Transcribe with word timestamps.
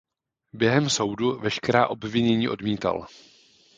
Během 0.53 0.89
soudu 0.89 1.39
veškerá 1.39 1.87
obvinění 1.87 2.49
odmítal. 2.49 3.07